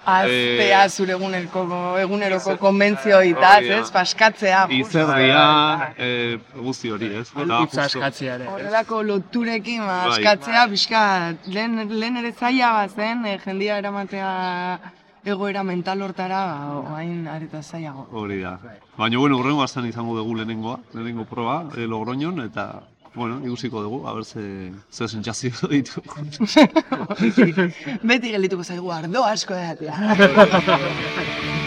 Aztea 0.03 0.83
Eh, 0.85 0.89
zure 0.89 1.13
eguneroko, 1.13 1.63
eguneroko 2.01 2.55
konbentzioitaz, 2.57 3.57
hori 3.57 3.67
da. 3.69 3.77
ez, 3.77 3.91
paskatzea. 3.91 4.63
izerdia, 4.73 5.93
e, 5.97 6.39
guzti 6.55 6.89
hori, 6.89 7.05
ez? 7.19 7.27
Eta 7.29 7.59
Hitza 7.61 7.83
justo- 7.83 7.99
eskatzea 7.99 8.35
ere? 8.35 8.47
Horrelako 8.47 9.03
loturekin 9.03 9.85
ba, 9.85 10.03
askatzea, 10.09 10.67
pixka, 10.69 11.33
lehen, 11.47 11.99
lehen 11.99 12.17
ere 12.17 12.31
zaila 12.31 12.71
bat 12.73 12.95
zen, 12.95 13.25
e, 13.25 13.37
jendia 13.45 13.77
eramatea 13.77 14.79
egoera 15.23 15.61
mental 15.63 16.01
hortara, 16.01 16.45
ba, 16.45 16.93
oain 16.95 17.27
areta 17.27 17.61
zailago. 17.61 18.07
Hori 18.11 18.41
da. 18.41 18.57
Baina, 18.97 19.17
bueno, 19.19 19.37
urrengo 19.37 19.61
astan 19.63 19.85
izango 19.85 20.15
dugu 20.17 20.35
lehenengoa, 20.35 20.79
lehenengo 20.93 21.25
proba, 21.25 21.65
e, 21.77 21.85
Logroñon, 21.85 22.43
eta, 22.45 22.81
bueno, 23.15 23.39
ikusiko 23.45 23.81
dugu, 23.83 24.03
haber 24.07 24.23
ze, 24.23 24.71
ze 24.91 25.07
sentsazio 25.07 25.51
ditu. 25.71 26.01
Beti 28.03 28.31
geldituko 28.31 28.63
zaigu 28.63 28.91
ardo 28.91 29.23
asko 29.27 29.53
edatea. 29.53 29.97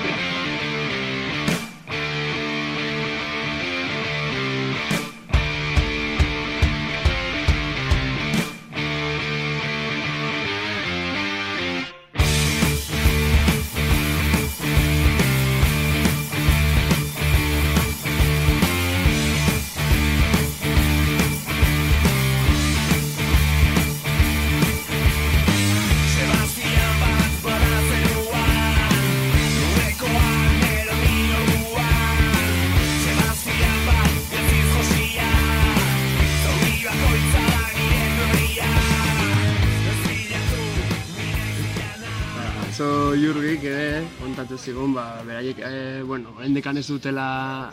zigun, 44.84 44.94
ba, 44.94 45.22
beraiek, 45.24 45.58
e, 45.58 46.02
bueno, 46.02 46.34
hendekan 46.40 46.76
ez 46.76 46.86
dutela 46.86 47.72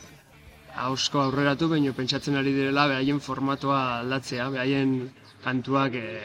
hausko 0.76 1.22
aurreratu, 1.22 1.68
baina 1.68 1.92
pentsatzen 1.94 2.38
ari 2.38 2.54
direla 2.54 2.88
behaien 2.88 3.20
formatua 3.20 4.00
aldatzea, 4.00 4.50
behaien 4.50 5.12
kantuak 5.44 5.94
e, 5.96 6.22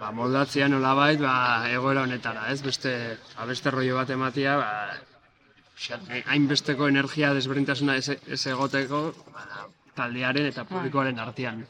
ba, 0.00 0.10
moldatzea 0.12 0.68
nolabait 0.68 1.20
ba, 1.20 1.68
egoera 1.68 2.02
honetara, 2.02 2.50
ez? 2.52 2.62
Beste, 2.62 3.18
ba, 3.36 3.46
beste 3.46 3.70
rollo 3.70 3.96
bat 3.96 4.10
ematea, 4.10 4.56
ba, 4.56 4.96
hainbesteko 6.30 6.88
energia 6.88 7.34
desberdintasuna 7.34 7.96
ez, 7.96 8.08
ez 8.26 8.46
egoteko 8.46 9.12
ba, 9.32 9.66
taldearen 9.94 10.46
eta 10.46 10.64
publikoaren 10.64 11.18
artean. 11.18 11.64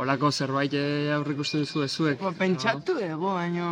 Olako 0.00 0.30
zerbait 0.30 0.72
eh, 0.78 1.10
aurrikusten 1.12 1.64
duzu 1.64 1.82
ezuek? 1.84 2.20
Ba, 2.22 2.30
pentsatu 2.32 2.94
dugu, 2.94 3.32
baina 3.34 3.66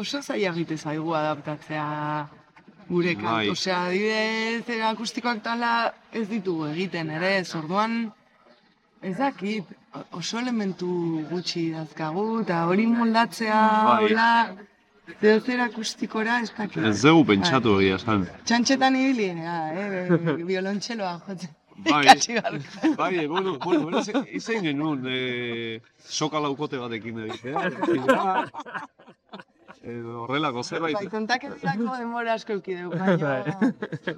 oso 0.00 0.22
zaila 0.22 0.54
egite 0.56 0.78
zaigu 0.80 1.12
adaptatzea 1.14 1.84
gure 2.88 3.14
Bai. 3.14 3.22
kantu. 3.22 3.54
Osea, 3.56 3.80
adibidez, 3.86 4.82
akustikoak 4.90 5.42
tala 5.42 5.72
ez 6.12 6.28
ditugu 6.28 6.68
egiten 6.72 7.10
ere, 7.10 7.38
ez 7.38 7.54
orduan 7.54 8.12
ez 9.04 9.16
dakit, 9.18 9.64
oso 10.16 10.38
elementu 10.40 10.90
gutxi 11.30 11.70
dazkagu, 11.74 12.24
eta 12.42 12.62
hori 12.70 12.86
moldatzea, 12.88 13.58
Bai. 13.88 13.98
hola, 14.04 14.28
zer 15.20 15.60
akustikora 15.66 16.38
ez 16.44 16.50
dakit. 16.56 16.80
Ez 16.92 17.02
dugu 17.02 17.26
pentsatu 17.34 17.76
egia 17.82 17.98
esan. 18.00 18.24
Txantxetan 18.48 18.96
ibili, 18.96 19.28
ja, 19.42 19.58
eh, 19.74 20.38
biolontxeloa 20.48 21.18
jotzen. 21.26 21.52
Bai, 21.84 22.06
bai, 23.00 23.26
bueno, 23.26 23.58
bueno, 23.58 23.86
beraz, 23.90 24.06
izain 24.30 24.62
genuen, 24.62 25.02
e, 25.10 25.80
soka 25.98 26.40
laukote 26.40 26.78
batekin 26.78 27.24
egitea. 27.26 27.64
Edo 29.84 30.22
horrelako 30.22 30.62
zerbait. 30.64 30.94
Bai, 30.96 31.08
kontaketarako 31.12 31.96
denbora 32.00 32.32
asko 32.38 32.54
euki 32.56 32.74
dugu, 32.78 32.96
baina 33.00 33.32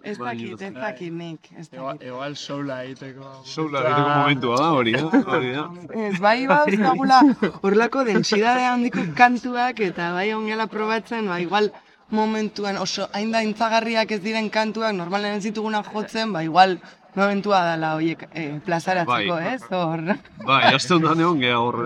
ez 0.05 0.17
Baina, 0.19 0.29
dakit, 0.31 0.61
ez 0.63 0.75
dakit 0.75 1.13
nik, 1.13 1.49
ez 1.59 1.69
dakit. 1.73 2.05
igual 2.07 2.37
soula 2.39 2.77
egiteko. 2.85 3.33
Soula 3.45 3.81
egiteko 3.83 4.13
momentua 4.21 4.57
da 4.61 4.69
hori, 4.77 4.95
eh? 4.95 5.03
hori 5.27 5.51
da. 5.57 5.65
Ez, 6.07 6.21
bai 6.23 6.37
bauzkagula 6.47 7.19
horlako 7.67 8.05
densidade 8.07 8.63
handiko 8.69 9.03
kantuak 9.19 9.81
eta 9.89 10.13
bai 10.15 10.29
ongela 10.39 10.69
probatzen, 10.71 11.27
ba, 11.27 11.41
igual 11.43 11.73
momentuan 12.15 12.77
oso 12.79 13.09
hain 13.13 13.33
da 13.35 13.43
intzagarriak 13.43 14.13
ez 14.15 14.21
diren 14.23 14.47
kantuak, 14.55 14.95
normalen 14.95 15.41
ez 15.41 15.43
ditugunak 15.49 15.91
jotzen, 15.93 16.31
ba, 16.33 16.45
igual 16.47 16.79
momentua 17.17 17.65
dela 17.73 17.95
horiek 17.97 18.27
eh, 18.35 18.61
plazaratzeko, 18.65 19.35
Bai. 19.41 19.55
ez? 19.57 19.63
Hor. 19.73 20.03
Bai, 20.47 20.63
aste 20.77 20.95
honetan 20.95 21.23
egon 21.25 21.41
geha 21.41 21.59
hor, 21.59 21.79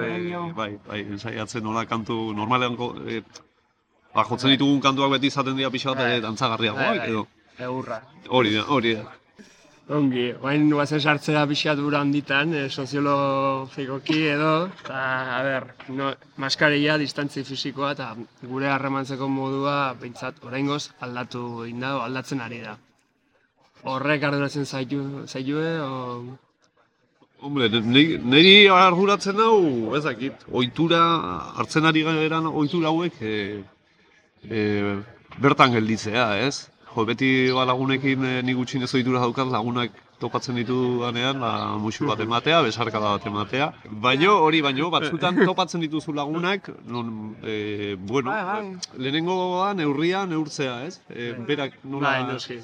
bai, 0.58 0.72
bai, 0.88 1.00
ensaiatzen 1.06 1.62
nola 1.64 1.86
kantu, 1.88 2.34
normalean, 2.36 2.74
ko- 2.76 2.96
e, 3.08 3.22
ba, 4.14 4.24
jotzen 4.24 4.50
ditugun 4.54 4.80
kantuak 4.80 5.10
beti 5.16 5.26
izaten 5.30 5.56
dira 5.56 5.70
pixat, 5.70 5.96
Bai. 5.96 6.12
e, 6.18 6.20
dantzagarriagoak, 6.20 6.86
Bai, 6.86 6.98
bai. 6.98 7.08
edo. 7.10 7.26
Egurra. 7.60 8.02
Hori 8.28 8.54
da, 8.54 8.64
hori 8.68 8.94
da. 8.96 9.04
Ongi, 9.90 10.28
guain 10.38 10.68
guazen 10.70 11.00
sartzea 11.02 11.40
pixat 11.50 11.78
ura 11.82 11.98
handitan, 12.00 12.52
eh, 12.54 12.68
soziologikoki 12.70 14.20
edo, 14.30 14.68
eta, 14.84 15.00
a 15.38 15.40
ber, 15.42 15.64
no, 15.88 16.12
maskaria, 16.38 16.94
distantzi 16.98 17.42
fisikoa, 17.44 17.90
eta 17.96 18.12
gure 18.42 18.68
harremantzeko 18.70 19.26
modua, 19.28 19.94
behintzat, 20.00 20.38
oraingoz 20.46 20.92
aldatu 21.00 21.64
egin 21.64 21.80
da, 21.80 21.96
o 21.98 22.04
aldatzen 22.06 22.40
ari 22.40 22.60
da. 22.62 22.76
Horrek 23.82 24.22
arduratzen 24.28 24.64
zaitu, 24.66 25.02
zaitue, 25.26 25.80
o... 25.80 26.38
Hombre, 27.40 27.68
ni- 27.80 28.18
niri 28.18 28.68
arduratzen 28.68 29.38
hau, 29.40 29.94
ez 29.96 30.04
dakit, 30.04 30.42
ohitura 30.52 31.00
hartzen 31.56 31.86
ari 31.88 32.02
geran 32.04 32.46
ohitura 32.46 32.88
hauek 32.92 33.16
e, 33.22 33.62
e, 34.48 35.00
bertan 35.38 35.72
gelditzea, 35.72 36.28
ez? 36.46 36.68
Jo, 36.94 37.04
beti 37.06 37.50
ba, 37.54 37.64
lagunekin 37.68 38.24
e, 38.24 38.36
nik 38.42 38.56
gutxinez 38.58 38.90
ohitura 38.94 39.20
daukat 39.22 39.50
lagunak 39.52 39.92
topatzen 40.20 40.58
ditu 40.58 41.00
danean, 41.00 41.38
ba, 41.40 41.78
musu 41.80 42.04
bat 42.08 42.20
ematea, 42.20 42.60
besarkada 42.66 43.14
bat 43.16 43.26
ematea. 43.26 43.70
Baino, 44.04 44.34
hori, 44.44 44.60
baino, 44.60 44.90
batzutan 44.92 45.38
topatzen 45.46 45.80
dituzu 45.80 46.12
lagunak, 46.12 46.68
non, 46.84 47.36
e, 47.42 47.94
bueno, 47.96 48.30
Bai, 48.30 48.44
bai. 48.44 48.76
lehenengo 48.98 49.38
neurria 49.74 50.26
neurtzea, 50.26 50.84
ez? 50.84 51.00
E, 51.08 51.32
berak 51.32 51.78
nola 51.84 52.18
Bai. 52.26 52.60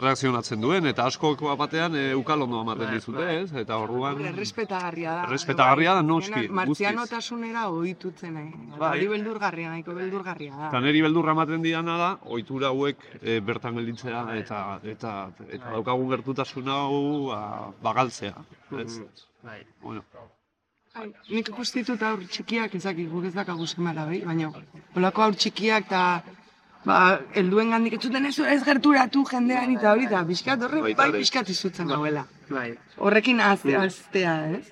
Reakzionatzen 0.00 0.60
duen, 0.62 0.86
eta 0.90 1.06
askok 1.10 1.42
bat 1.44 1.58
batean 1.60 1.96
e, 1.98 2.04
ukalondo 2.18 2.62
ematen 2.64 2.86
Bai, 2.88 2.94
dizute, 2.96 3.18
bai. 3.18 3.36
ez? 3.42 3.52
Eta 3.62 3.78
orduan... 3.82 4.20
Errespetagarria 4.32 5.14
da. 5.18 5.26
Errespetagarria 5.28 5.94
da, 5.98 6.02
noski, 6.06 6.32
Azkenean, 6.32 6.70
guztiz. 6.70 6.86
Martzianotasunera 6.86 7.66
ohitutzen, 7.74 8.40
eh? 8.40 8.48
Bai. 8.78 8.90
Hori 8.96 9.10
beldurgarria, 9.14 9.74
nahiko 9.74 9.96
beldurgarria 9.98 10.56
da. 10.56 10.72
Eta 10.72 10.82
niri 10.86 11.04
beldurra 11.06 11.36
ematen 11.36 11.62
didana 11.66 11.98
da, 12.00 12.10
ohitura 12.24 12.72
hauek 12.74 13.06
e, 13.20 13.38
bertan 13.44 13.78
gelditzea 13.80 14.24
eta 14.40 14.64
eta 14.96 15.14
eta 15.46 15.76
daukagun 15.76 16.10
gertutasun 16.16 16.68
hau 16.72 17.00
ba, 17.30 17.40
bagaltzea. 17.84 18.36
Ez? 18.84 19.00
Bai. 19.44 19.62
Bueno, 19.82 20.04
Ai, 20.98 21.06
nik 21.30 21.48
ikustitut 21.52 22.00
aur 22.02 22.22
txikiak 22.34 22.72
ezakik 22.74 23.06
guk 23.12 23.28
ez 23.28 23.34
dakagu 23.36 23.66
semara, 23.70 24.08
bai? 24.08 24.18
baina 24.26 24.48
holako 24.98 25.22
aur 25.22 25.36
txikiak 25.38 25.86
eta 25.86 26.00
ba, 26.84 27.20
helduen 27.36 27.70
gandik 27.74 27.96
ez 27.96 28.02
zuten 28.06 28.26
ez, 28.26 28.36
ez 28.38 28.60
gerturatu 28.64 29.24
jendean 29.30 29.74
eta 29.76 29.94
hori 29.94 30.08
da, 30.10 30.22
bizkat 30.28 30.62
horre 30.66 30.82
Baita 30.88 31.08
bai 31.08 31.20
bizkat 31.20 31.48
izutzen 31.52 31.90
gauela. 31.92 32.26
Bai. 32.50 32.70
Horrekin 32.98 33.40
azte, 33.44 33.76
aztea, 33.76 34.36
ez? 34.58 34.64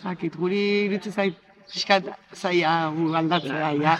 Zakit, 0.00 0.36
guri 0.40 0.60
iritsi 0.86 1.12
zait 1.12 1.40
bizkat 1.72 2.06
zaia 2.34 2.74
gu 2.94 3.10
aldatzea, 3.14 3.72
ja. 3.82 3.98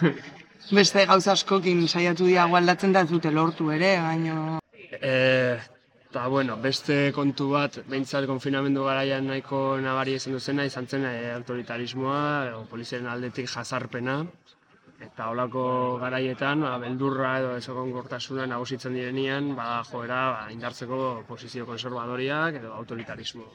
Beste 0.70 1.04
gauza 1.06 1.34
askokin 1.34 1.86
saiatu 1.88 2.28
diago 2.28 2.56
aldatzen 2.56 2.92
da 2.94 3.04
dute 3.04 3.30
lortu 3.34 3.70
ere, 3.74 3.96
baina... 4.04 4.58
E, 5.00 5.58
eta, 6.10 6.26
bueno, 6.30 6.56
beste 6.62 7.10
kontu 7.16 7.48
bat, 7.54 7.80
behintzat 7.90 8.26
konfinamendu 8.30 8.84
garaian 8.86 9.26
nahiko 9.26 9.80
nabari 9.82 10.14
izan 10.18 10.36
duzena, 10.36 10.66
izan 10.68 10.86
zen 10.86 11.06
e, 11.08 11.14
autoritarismoa, 11.34 12.22
edo 12.50 12.62
poliziaren 12.70 13.10
aldetik 13.10 13.50
jazarpena, 13.50 14.20
eta 15.00 15.30
holako 15.32 15.62
garaietan, 16.00 16.60
ba, 16.66 16.74
beldurra 16.82 17.38
edo 17.40 17.54
ezokonkortasuna 17.56 18.46
nagusitzen 18.50 18.94
direnean, 18.96 19.54
ba, 19.56 19.82
joera 19.90 20.20
ba, 20.34 20.42
indartzeko 20.52 21.24
posizio 21.28 21.66
konservadoriak 21.66 22.60
edo 22.60 22.74
autoritarismo. 22.76 23.46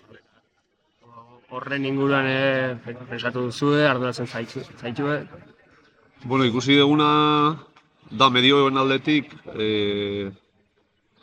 Horren 1.54 1.86
inguruan 1.86 2.26
e, 2.26 2.96
pensatu 3.10 3.46
duzue, 3.52 3.86
arduratzen 3.88 4.28
zaitu, 4.28 4.64
zaitue. 4.82 5.20
bueno 6.26 6.46
ikusi 6.46 6.76
duguna 6.80 7.10
da 8.10 8.30
medioen 8.34 8.78
aldetik 8.78 9.30
e, 9.54 10.32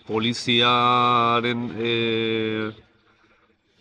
poliziaren 0.07 1.67
e, 1.77 2.71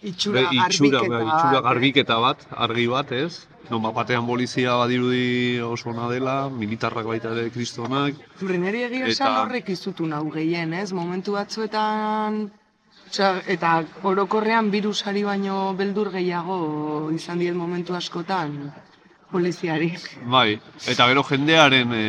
Itxura, 0.02 0.42
Be- 0.42 0.58
itxura, 0.58 0.98
garbiketa 0.98 1.10
bai, 1.14 1.26
itxura 1.30 1.58
eh? 1.58 1.64
garbiketa 1.68 2.16
bat, 2.24 2.46
argi 2.66 2.88
bat, 2.90 3.12
ez? 3.12 3.48
Non 3.70 3.82
bat 3.84 3.94
batean 3.96 4.26
polizia 4.28 4.74
badirudi 4.76 5.60
oso 5.64 5.90
ona 5.92 6.08
dela, 6.10 6.50
militarrak 6.50 7.06
baita 7.06 7.32
ere 7.36 7.50
kristonak. 7.54 8.16
Zurreneri 8.40 8.84
egia 8.88 9.08
esan 9.08 9.28
Eta- 9.32 9.44
horrek 9.44 9.70
izutu 9.70 10.08
nau 10.08 10.26
gehien, 10.32 10.74
ez? 10.74 10.92
Momentu 10.92 11.38
batzuetan... 11.38 12.50
Osea, 13.12 13.42
eta 13.52 13.84
orokorrean 14.08 14.70
virusari 14.72 15.24
baino 15.28 15.74
beldur 15.76 16.12
gehiago 16.14 17.10
izan 17.12 17.40
diet 17.44 17.56
momentu 17.60 17.96
askotan 17.96 18.72
poliziari. 19.32 19.92
Bai, 20.32 20.60
eta 20.88 21.08
gero 21.10 21.24
jendearen 21.28 21.92
e, 21.96 22.06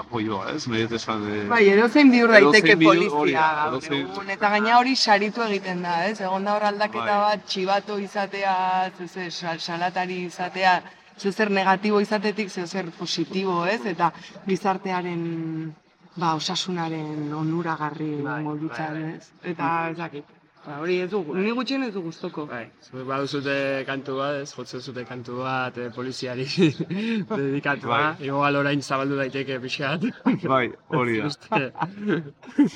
apoioa, 0.00 0.52
ez? 0.54 0.66
Nahi 0.68 0.82
dut 0.86 0.92
esan, 0.98 1.22
e, 1.30 1.42
Bai, 1.50 1.62
edozein 1.72 2.10
bihur 2.12 2.30
daiteke 2.34 2.76
polizia 2.80 3.44
edozein-. 3.68 4.30
Eta 4.36 4.50
gaina 4.54 4.78
hori 4.78 4.96
saritu 4.96 5.42
egiten 5.46 5.82
da, 5.86 5.94
ez? 6.08 6.20
Egon 6.20 6.44
da 6.44 6.54
hor 6.56 6.64
aldaketa 6.70 7.04
Bai. 7.04 7.20
bat, 7.26 7.44
txibato 7.46 7.98
izatea, 7.98 8.54
zezer, 8.98 9.30
sal- 9.32 9.60
salatari 9.60 10.24
izatea, 10.26 10.80
zezer 11.20 11.50
negatibo 11.50 12.00
izatetik, 12.00 12.48
zezer 12.50 12.90
positibo, 12.98 13.64
ez? 13.66 13.80
Eta 13.86 14.12
gizartearen 14.46 15.74
ba, 16.16 16.34
osasunaren 16.34 17.32
onuragarri 17.34 18.12
Bai, 18.22 18.42
moldutzen, 18.42 18.92
bai, 18.94 19.02
bai. 19.02 19.14
ez? 19.16 19.30
Eta 19.54 19.72
ez 19.90 19.96
dakit. 19.96 20.24
Ba, 20.60 20.74
hori 20.82 20.98
ez 21.00 21.06
dugu, 21.08 21.32
ni 21.40 21.50
gutxien 21.56 21.82
ez 21.86 21.92
du 21.94 22.02
gustoko. 22.04 22.42
Bai, 22.50 22.66
zuek 22.84 23.06
baduzute 23.08 23.54
kantu 23.88 24.18
bat, 24.18 24.34
ez, 24.42 24.50
jotzen 24.52 24.82
zute 24.84 25.06
kantu 25.08 25.38
bat 25.40 25.78
e, 25.80 25.86
poliziari 25.94 26.44
dedikatua. 27.30 27.88
Bai. 28.18 28.26
Igual 28.28 28.58
orain 28.60 28.82
zabaldu 28.84 29.16
daiteke 29.16 29.56
pixat. 29.62 30.04
bai, 30.44 30.66
hori 30.92 31.16
da. 31.22 31.30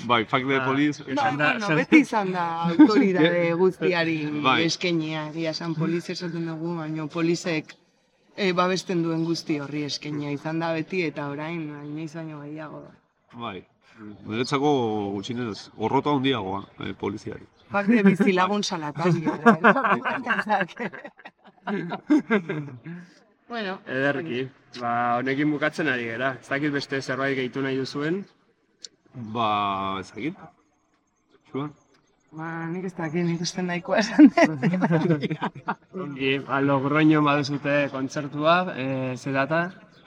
Bai, 0.08 0.24
fuck 0.24 0.48
the 0.48 0.60
police. 0.64 1.04
Esan 1.06 1.36
da- 1.36 1.50
bueno, 1.58 1.76
beti 1.82 2.00
izan 2.06 2.32
da 2.32 2.46
autoridade 2.70 3.52
guztiari 3.62 4.16
Bai. 4.48 4.62
eskenia, 4.64 5.26
egia 5.34 5.52
esan 5.52 5.74
poliz 5.76 6.08
esaten 6.08 6.48
dugu, 6.48 6.72
baina 6.80 7.06
polizek 7.06 7.76
e, 8.34 8.52
babesten 8.56 9.02
duen 9.04 9.26
guzti 9.28 9.58
horri 9.60 9.84
eskenia 9.90 10.32
izan 10.32 10.58
da 10.64 10.72
beti 10.72 11.04
eta 11.10 11.28
orain 11.28 11.60
inoiz 11.84 12.14
baino 12.16 12.40
gehiago 12.46 12.80
da. 12.88 12.94
Bai. 13.44 13.58
Niretzako 14.24 14.70
gutxinez, 15.18 15.68
gorrota 15.76 16.10
handiagoa 16.16 16.64
e, 16.80 16.94
poliziari. 16.98 17.44
Parte 17.74 18.02
bizilagun 18.06 18.62
salatari. 18.62 19.24
bueno, 23.50 23.72
Ederki, 23.86 24.48
ba, 24.78 24.92
honekin 25.18 25.50
bukatzen 25.50 25.88
ari 25.90 26.04
gera. 26.06 26.28
Ez 26.40 26.48
dakit 26.52 26.70
beste 26.76 27.00
zerbait 27.02 27.34
gehitu 27.38 27.64
nahi 27.64 27.80
duzuen. 27.80 28.20
Ba, 29.34 29.48
ezagit. 30.02 30.38
Zua? 31.50 31.66
Ba, 32.34 32.50
nik 32.70 32.86
ez 32.90 32.94
dakit, 32.94 33.26
nik 33.26 33.42
uste 33.42 33.62
nahikoa 33.66 33.98
esan 34.04 34.30
dut. 34.30 35.26
Ongi, 36.04 36.32
ba, 36.46 36.60
Logroño 36.62 37.24
baduzute 37.26 37.74
kontzertua, 37.90 38.56
e, 38.74 38.86
ze 39.16 39.34
data? 39.34 39.60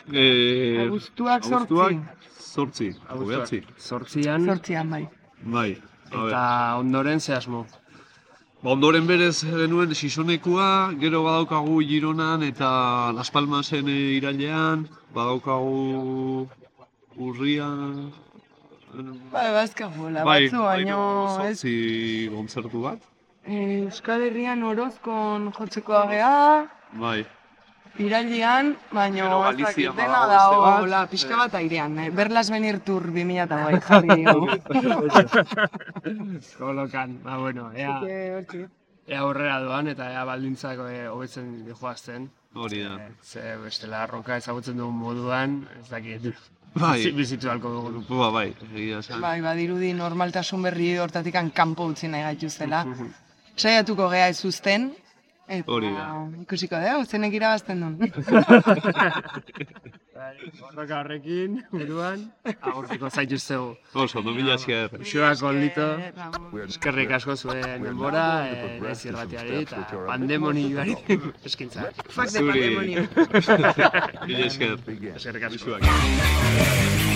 E, 0.07 0.25
Abuztuak 0.85 1.43
sortzi. 1.43 1.99
Zortzi, 2.47 2.89
hobeatzi. 3.11 3.61
Zortzian, 3.75 4.47
Sortzian, 4.47 4.89
bai. 4.95 5.03
Bai. 5.43 5.69
Eta 6.11 6.75
ondoren 6.79 7.19
ze 7.19 7.33
asmo. 7.35 7.65
Ba, 8.61 8.71
ondoren 8.73 9.05
berez 9.07 9.43
genuen 9.43 9.93
Sisonekua, 9.95 10.93
gero 10.99 11.23
badaukagu 11.23 11.81
Gironan 11.85 12.43
eta 12.43 13.11
Las 13.13 13.29
Palmasen 13.31 13.87
irailean, 13.87 14.87
badaukagu 15.13 16.47
urrian... 17.17 18.11
Bai, 19.31 19.51
bazkagoela, 19.53 20.23
bai, 20.25 20.47
batzu, 20.47 20.63
baino, 20.63 20.99
ez, 21.43 21.59
zortzi 21.59 22.29
kontzertu 22.33 22.81
bat. 22.81 22.99
eh, 23.45 23.83
Euskal 23.83 24.23
Herrian 24.25 24.63
Orozkon 24.63 25.51
jotzeko 25.53 25.93
agea, 25.93 26.69
Bai. 26.93 27.25
Irailean, 27.99 28.75
baino, 28.91 29.27
ez 29.49 29.57
dakit, 29.57 29.89
dena 29.97 30.19
badago 30.21 30.27
da, 30.27 30.37
beste 30.37 30.61
bat. 30.63 30.81
hola, 30.83 31.01
pixka 31.11 31.37
bat 31.37 31.53
airean, 31.59 31.97
eh? 31.99 32.09
Berlas 32.11 32.49
Benir 32.53 32.79
Tour 32.85 33.07
2000 33.11 33.43
eta 33.45 33.55
bai, 33.63 33.79
jarri 33.81 34.25
dugu. 34.25 34.47
Kolokan, 36.57 37.19
ba, 37.23 37.37
bueno, 37.37 37.71
ea, 37.73 37.99
ea 39.07 39.19
aurrera 39.21 39.59
doan 39.63 39.87
eta 39.93 40.09
ea 40.11 40.23
baldintzak 40.27 40.79
e, 40.89 41.07
hobetzen 41.07 41.51
joazten. 41.79 42.29
Hori 42.57 42.81
da. 42.83 42.97
Ze 43.23 43.55
bestela 43.61 44.05
roka 44.07 44.37
ezagutzen 44.37 44.77
dugun 44.77 44.95
moduan, 44.97 45.59
ez 45.81 45.89
dakit. 45.89 46.31
Bai. 46.77 46.97
Bizi- 46.99 47.13
Bizitu 47.15 47.49
halko 47.49 47.69
dugu. 47.73 48.03
Ba, 48.19 48.29
bai, 48.31 48.47
egia 48.73 48.99
esan. 48.99 49.21
Bai, 49.21 49.39
badirudi 49.41 49.93
normaltasun 49.97 50.61
berri 50.61 50.91
hortatik 50.97 51.35
kanpo 51.53 51.85
utzi 51.93 52.07
nahi 52.07 52.23
gaituztela. 52.23 52.83
Saiatuko 53.57 54.09
gea 54.11 54.27
ez 54.29 54.43
uzten, 54.45 54.91
eta 55.47 55.71
Hori 55.71 55.89
da. 55.95 56.07
ikusiko 56.41 56.75
dugu, 56.83 57.05
zenek 57.05 57.33
irabazten 57.33 57.79
duen. 57.81 57.97
Roka 60.75 60.97
horrekin, 60.99 61.59
buruan, 61.71 62.23
agurtuko 62.61 63.09
zaituztegu. 63.09 63.75
Oso, 63.93 64.21
no 64.25 64.33
mila 64.33 64.55
esker. 64.55 64.89
Eh, 64.97 66.11
Ramon. 66.17 66.63
eskerrik 66.67 67.11
asko 67.19 67.35
zuen 67.37 67.83
denbora, 67.83 68.25
naiz 68.81 69.05
irratiari 69.05 69.61
eta 69.61 69.83
pandemonioari 70.07 70.95
eskintza. 71.45 71.91
Fuck 72.09 72.29
the 72.33 72.39
Zuri. 72.39 72.75
pandemonio. 72.75 73.01
Mila 74.27 74.45
esker. 74.49 74.77
Eskerrik 75.15 75.43
asko. 75.51 77.06